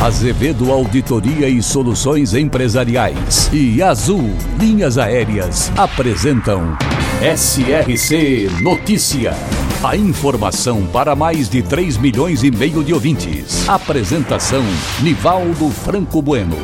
[0.00, 6.76] Azevedo Auditoria e Soluções Empresariais e Azul Linhas Aéreas apresentam
[7.20, 9.34] SRC Notícia.
[9.82, 13.68] A informação para mais de 3 milhões e meio de ouvintes.
[13.68, 14.64] Apresentação
[15.02, 16.56] Nivaldo Franco Bueno.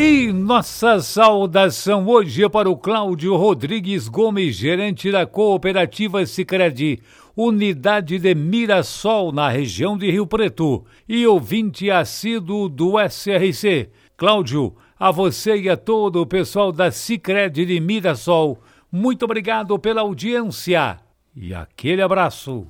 [0.00, 7.00] E nossa saudação hoje é para o Cláudio Rodrigues Gomes, gerente da cooperativa Sicredi,
[7.36, 13.90] unidade de Mirassol, na região de Rio Preto, e ouvinte assíduo do SRC.
[14.16, 20.02] Cláudio, a você e a todo o pessoal da Sicredi de Mirassol, muito obrigado pela
[20.02, 20.98] audiência
[21.34, 22.68] e aquele abraço.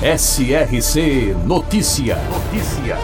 [0.00, 2.16] SRC Notícia.
[2.16, 2.96] Notícia.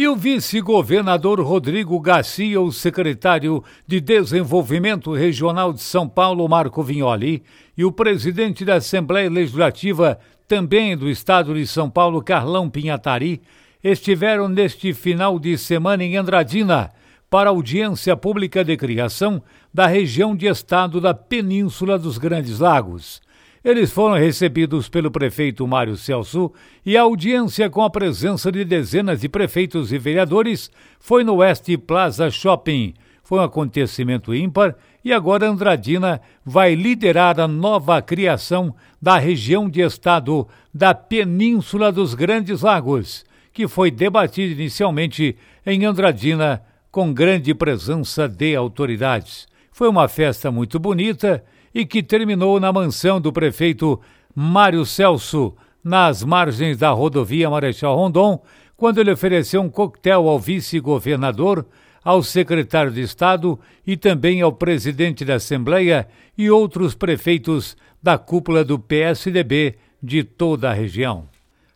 [0.00, 7.42] E o vice-governador Rodrigo Garcia, o secretário de Desenvolvimento Regional de São Paulo, Marco Vignoli,
[7.76, 13.42] e o presidente da Assembleia Legislativa, também do estado de São Paulo, Carlão Pinhatari,
[13.84, 16.90] estiveram neste final de semana em Andradina
[17.28, 23.20] para audiência pública de criação da região de estado da Península dos Grandes Lagos.
[23.62, 26.50] Eles foram recebidos pelo prefeito Mário Celso
[26.84, 31.66] e a audiência com a presença de dezenas de prefeitos e vereadores foi no West
[31.86, 32.94] Plaza Shopping.
[33.22, 39.82] Foi um acontecimento ímpar e agora Andradina vai liderar a nova criação da região de
[39.82, 45.36] estado da Península dos Grandes Lagos que foi debatido inicialmente
[45.66, 49.46] em Andradina com grande presença de autoridades.
[49.72, 54.00] Foi uma festa muito bonita e que terminou na mansão do prefeito
[54.34, 58.42] Mário Celso, nas margens da rodovia Marechal Rondon,
[58.76, 61.66] quando ele ofereceu um coquetel ao vice-governador,
[62.02, 68.64] ao secretário de Estado e também ao presidente da Assembleia e outros prefeitos da cúpula
[68.64, 71.28] do PSDB de toda a região.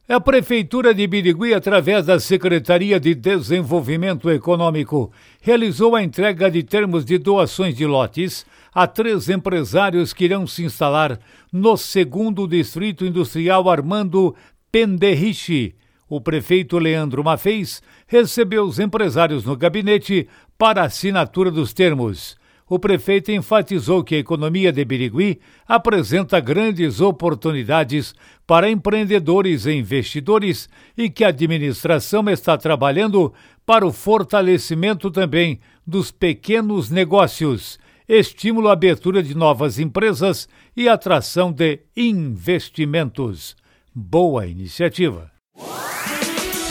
[0.07, 5.11] A Prefeitura de Birigui, através da Secretaria de Desenvolvimento Econômico,
[5.41, 8.45] realizou a entrega de termos de doações de lotes
[8.75, 11.19] a três empresários que irão se instalar
[11.51, 14.37] no segundo Distrito Industrial Armando
[14.71, 15.75] Penderriche.
[16.07, 20.29] O prefeito Leandro Mafez recebeu os empresários no gabinete
[20.59, 22.37] para assinatura dos termos
[22.69, 28.15] o prefeito enfatizou que a economia de Birigui apresenta grandes oportunidades
[28.47, 33.33] para empreendedores e investidores e que a administração está trabalhando
[33.67, 41.53] para o fortalecimento também dos pequenos negócios, estímulo à abertura de novas empresas e atração
[41.53, 43.57] de investimentos.
[43.95, 45.34] Boa iniciativa.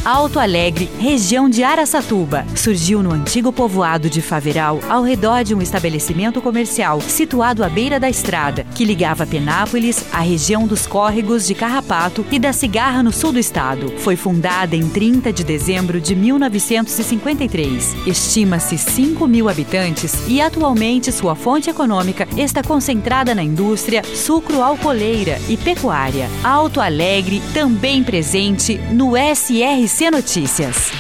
[0.06, 2.46] Alto Alegre, região de Araçatuba.
[2.58, 8.02] Surgiu no antigo povoado de Faveral, ao redor de um estabelecimento comercial situado à beira
[8.02, 13.14] da estrada, que ligava Penápolis à região dos córregos de Carrapato e da Cigarra, no
[13.14, 13.94] sul do estado.
[14.00, 17.96] Foi fundada em 30 de dezembro de 1953.
[18.06, 25.56] Estima-se 5 mil habitantes e atualmente sua fonte econômica está concentrada na indústria sucro-alcooleira e
[25.56, 26.28] pecuária.
[26.44, 30.92] Alto Alegre, também presente no SRC SC Notícias.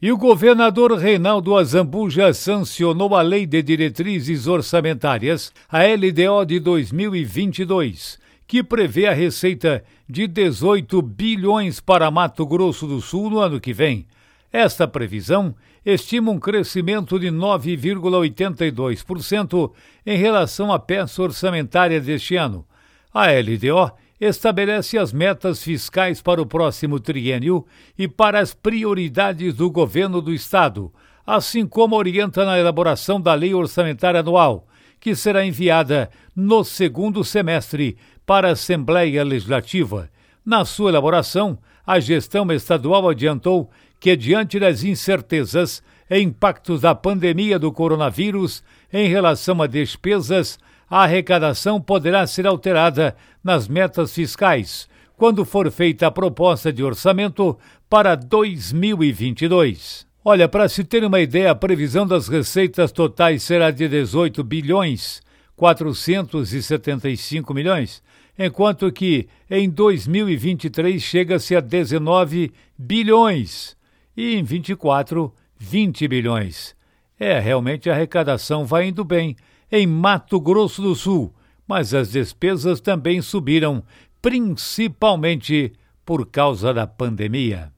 [0.00, 8.18] E o governador Reinaldo Azambuja sancionou a Lei de Diretrizes Orçamentárias, a LDO de 2022,
[8.46, 13.74] que prevê a receita de 18 bilhões para Mato Grosso do Sul no ano que
[13.74, 14.06] vem.
[14.50, 15.54] Esta previsão
[15.84, 19.72] estima um crescimento de 9,82%
[20.06, 22.64] em relação à peça orçamentária deste ano.
[23.12, 27.64] A LDO estabelece as metas fiscais para o próximo triênio
[27.96, 30.92] e para as prioridades do governo do Estado,
[31.26, 34.66] assim como orienta na elaboração da Lei Orçamentária Anual,
[34.98, 37.96] que será enviada no segundo semestre
[38.26, 40.10] para a Assembleia Legislativa.
[40.44, 43.70] Na sua elaboração, a gestão estadual adiantou
[44.00, 50.58] que, diante das incertezas e impactos da pandemia do coronavírus em relação a despesas,
[50.90, 57.58] a arrecadação poderá ser alterada nas metas fiscais quando for feita a proposta de orçamento
[57.90, 60.06] para 2022.
[60.24, 65.20] Olha, para se ter uma ideia, a previsão das receitas totais será de 18 bilhões
[65.58, 68.00] 475 milhões,
[68.38, 73.76] enquanto que em 2023 chega-se a 19 bilhões
[74.16, 76.76] e em 24 20 bilhões.
[77.18, 79.34] É, realmente a arrecadação vai indo bem
[79.70, 81.32] em Mato Grosso do Sul,
[81.66, 83.82] mas as despesas também subiram,
[84.22, 85.72] principalmente
[86.04, 87.70] por causa da pandemia.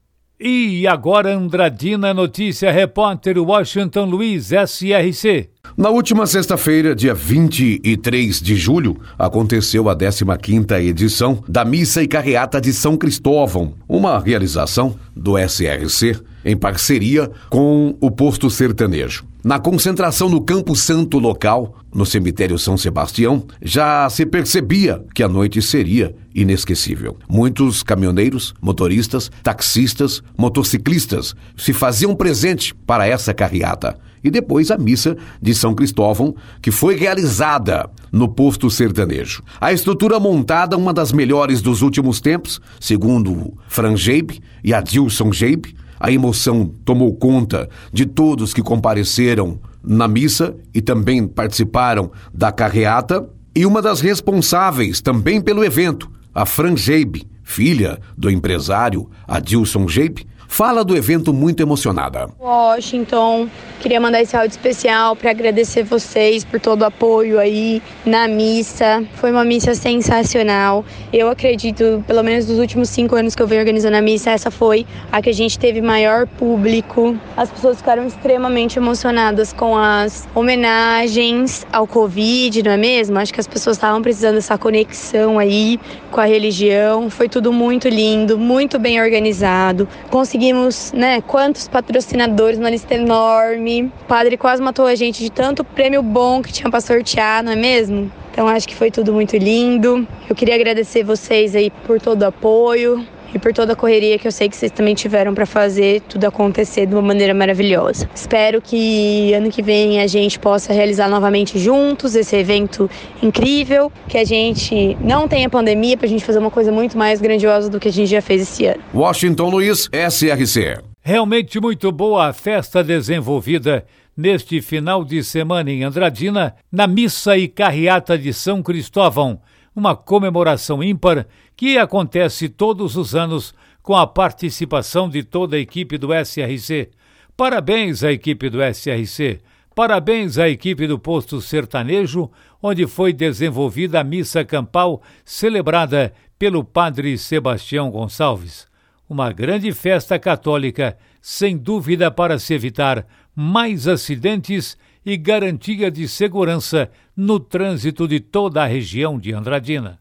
[0.43, 5.51] E agora Andradina Notícia, repórter Washington Luiz, SRC.
[5.77, 12.59] Na última sexta-feira, dia 23 de julho, aconteceu a 15ª edição da Missa e Carreata
[12.59, 19.25] de São Cristóvão, uma realização do SRC em parceria com o Posto Sertanejo.
[19.43, 25.29] Na concentração no Campo Santo local, no cemitério São Sebastião, já se percebia que a
[25.29, 27.17] noite seria inesquecível.
[27.27, 33.99] Muitos caminhoneiros, motoristas, taxistas, motociclistas se faziam presente para essa carreata.
[34.23, 39.43] E depois a missa de São Cristóvão, que foi realizada no posto sertanejo.
[39.59, 45.75] A estrutura montada, uma das melhores dos últimos tempos, segundo Fran Geibe e Adilson Geibe,
[46.01, 53.29] a emoção tomou conta de todos que compareceram na missa e também participaram da carreata.
[53.55, 60.27] E uma das responsáveis também pelo evento, a Fran Geibe, filha do empresário Adilson Geibe,
[60.51, 62.29] fala do evento muito emocionada.
[62.41, 63.49] Washington,
[63.79, 69.05] queria mandar esse áudio especial para agradecer vocês por todo o apoio aí na missa.
[69.15, 70.85] Foi uma missa sensacional.
[71.13, 74.51] Eu acredito, pelo menos dos últimos cinco anos que eu venho organizando a missa, essa
[74.51, 77.17] foi a que a gente teve maior público.
[77.37, 83.21] As pessoas ficaram extremamente emocionadas com as homenagens ao Covid, não é mesmo?
[83.21, 85.79] Acho que as pessoas estavam precisando dessa conexão aí
[86.11, 87.09] com a religião.
[87.09, 89.89] Foi tudo muito lindo, muito bem organizado.
[90.11, 93.83] Consegui conseguimos, né, quantos patrocinadores, uma lista enorme.
[93.83, 97.53] O padre quase matou a gente de tanto prêmio bom que tinha para sortear, não
[97.53, 98.11] é mesmo?
[98.33, 100.09] Então acho que foi tudo muito lindo.
[100.29, 104.27] Eu queria agradecer vocês aí por todo o apoio e por toda a correria que
[104.27, 108.09] eu sei que vocês também tiveram para fazer tudo acontecer de uma maneira maravilhosa.
[108.15, 112.91] Espero que ano que vem a gente possa realizar novamente juntos esse evento
[113.23, 117.21] incrível, que a gente não tenha pandemia para a gente fazer uma coisa muito mais
[117.21, 118.83] grandiosa do que a gente já fez esse ano.
[118.95, 120.79] Washington Luiz, SRC.
[121.03, 123.85] Realmente muito boa a festa desenvolvida
[124.17, 129.41] neste final de semana em Andradina, na missa e carreata de São Cristóvão,
[129.75, 131.27] uma comemoração ímpar
[131.61, 136.89] que acontece todos os anos com a participação de toda a equipe do SRC.
[137.37, 139.41] Parabéns à equipe do SRC.
[139.75, 142.31] Parabéns à equipe do Posto Sertanejo,
[142.63, 148.67] onde foi desenvolvida a missa campal celebrada pelo padre Sebastião Gonçalves.
[149.07, 156.91] Uma grande festa católica, sem dúvida para se evitar mais acidentes e garantia de segurança
[157.15, 160.01] no trânsito de toda a região de Andradina.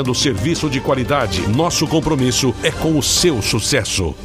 [0.01, 1.47] oferecendo serviço de qualidade.
[1.47, 4.15] Nosso compromisso é com o seu sucesso.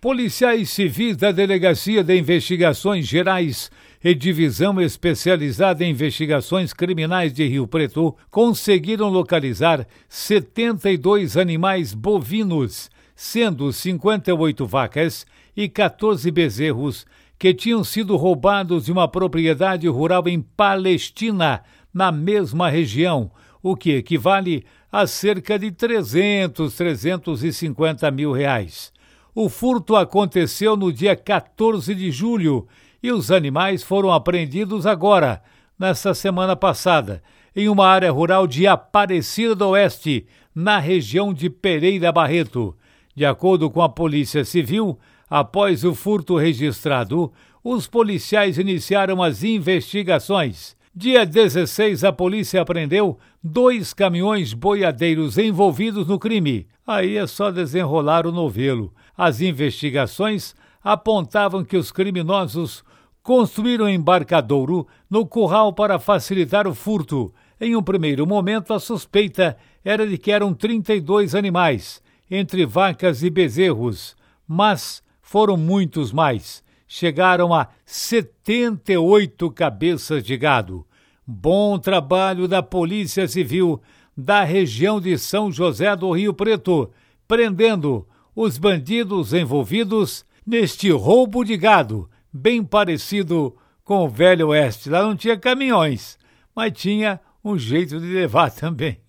[0.00, 3.70] Policiais civis da Delegacia de Investigações Gerais
[4.04, 13.72] e Divisão Especializada em Investigações Criminais de Rio Preto conseguiram localizar 72 animais bovinos, sendo
[13.72, 17.06] 58 vacas e 14 bezerros
[17.38, 21.62] que tinham sido roubados de uma propriedade rural em Palestina,
[21.92, 23.30] na mesma região,
[23.62, 24.64] o que equivale
[24.98, 28.90] a cerca de 300, 350 mil reais.
[29.34, 32.66] O furto aconteceu no dia 14 de julho
[33.02, 35.42] e os animais foram apreendidos agora,
[35.78, 37.22] nesta semana passada,
[37.54, 42.74] em uma área rural de Aparecida do Oeste, na região de Pereira Barreto.
[43.14, 44.98] De acordo com a Polícia Civil,
[45.28, 47.30] após o furto registrado,
[47.62, 50.74] os policiais iniciaram as investigações.
[50.98, 56.66] Dia 16, a polícia apreendeu dois caminhões boiadeiros envolvidos no crime.
[56.86, 58.92] Aí é só desenrolar o novelo.
[59.16, 62.84] As investigações apontavam que os criminosos
[63.22, 67.32] construíram embarcadouro no curral para facilitar o furto.
[67.60, 73.30] Em um primeiro momento, a suspeita era de que eram 32 animais, entre vacas e
[73.30, 80.86] bezerros, mas foram muitos mais chegaram a 78 cabeças de gado.
[81.28, 83.82] Bom trabalho da Polícia Civil
[84.16, 86.88] da região de São José do Rio Preto,
[87.26, 94.88] prendendo os bandidos envolvidos neste roubo de gado, bem parecido com o Velho Oeste.
[94.88, 96.16] Lá não tinha caminhões,
[96.54, 99.00] mas tinha um jeito de levar também.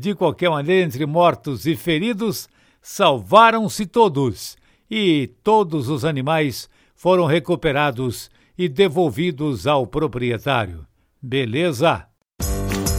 [0.00, 2.48] De qualquer maneira, entre mortos e feridos,
[2.82, 4.56] salvaram-se todos
[4.90, 10.84] e todos os animais foram recuperados e devolvidos ao proprietário.
[11.26, 12.04] Beleza?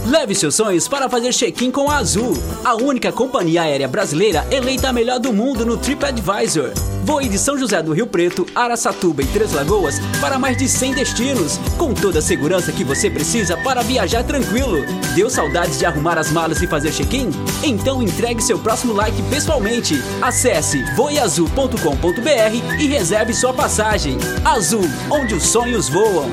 [0.06, 4.90] Leve seus sonhos para fazer check-in com a Azul, a única companhia aérea brasileira eleita
[4.90, 6.72] a melhor do mundo no TripAdvisor.
[7.04, 10.94] Voe de São José do Rio Preto, Araçatuba e Três Lagoas para mais de 100
[10.94, 14.84] destinos, com toda a segurança que você precisa para viajar tranquilo.
[15.14, 17.30] Deu saudades de arrumar as malas e fazer check-in?
[17.62, 19.94] Então entregue seu próximo like pessoalmente.
[20.20, 24.18] Acesse voeazul.com.br e reserve sua passagem.
[24.44, 26.30] Azul, onde os sonhos voam.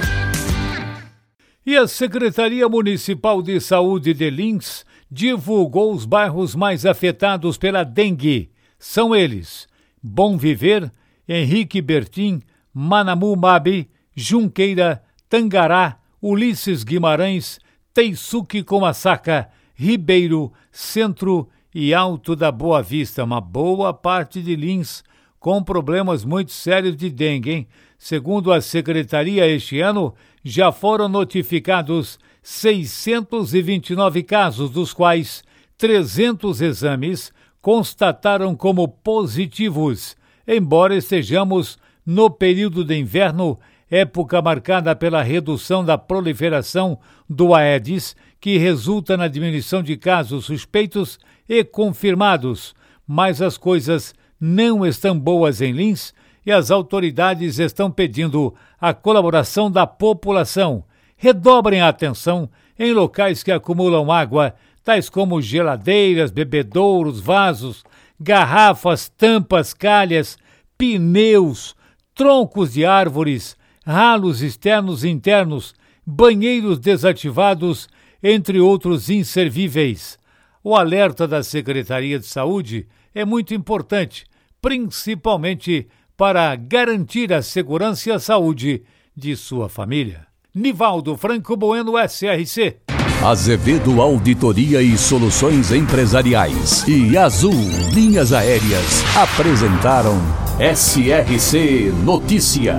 [1.66, 8.52] E a Secretaria Municipal de Saúde de Lins divulgou os bairros mais afetados pela dengue.
[8.78, 9.68] São eles:
[10.02, 10.92] Bom Viver,
[11.28, 12.40] Henrique Bertim,
[12.72, 17.60] Manamu Mabi, Junqueira, Tangará, Ulisses Guimarães,
[17.92, 23.24] Teisuque Comassaca, Ribeiro, Centro e Alto da Boa Vista.
[23.24, 25.04] Uma boa parte de Lins
[25.40, 27.68] com problemas muito sérios de dengue, hein?
[28.08, 35.44] Segundo a secretaria, este ano já foram notificados 629 casos, dos quais
[35.76, 40.16] 300 exames constataram como positivos,
[40.48, 43.58] embora estejamos no período de inverno,
[43.90, 51.18] época marcada pela redução da proliferação do Aedes, que resulta na diminuição de casos suspeitos
[51.50, 52.76] e confirmados.
[53.08, 56.14] Mas as coisas não estão boas em Lins
[56.46, 60.84] e as autoridades estão pedindo a colaboração da população.
[61.18, 67.84] Redobrem a atenção em locais que acumulam água, tais como geladeiras, bebedouros, vasos,
[68.20, 70.38] garrafas, tampas, calhas,
[70.78, 71.76] pneus,
[72.14, 75.74] troncos de árvores, ralos externos e internos,
[76.06, 77.88] banheiros desativados,
[78.22, 80.18] entre outros inservíveis.
[80.64, 84.26] O alerta da Secretaria de Saúde é muito importante,
[84.62, 88.84] principalmente para garantir a segurança e a saúde
[89.16, 90.28] de sua família.
[90.54, 92.78] Nivaldo Franco Bueno, SRC.
[93.24, 97.56] Azevedo Auditoria e Soluções Empresariais e Azul
[97.94, 100.16] Linhas Aéreas apresentaram
[100.60, 102.76] SRC Notícia.